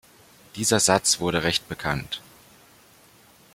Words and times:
Dieser 0.55 0.79
Satz 0.79 1.19
wurde 1.19 1.43
recht 1.43 1.69
bekannt. 1.69 2.23